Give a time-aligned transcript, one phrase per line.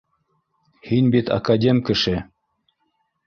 [0.87, 2.13] Һин бит академ кеше